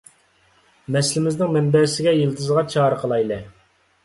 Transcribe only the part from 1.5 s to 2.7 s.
مەنبەسىگە، يىلتىزىغا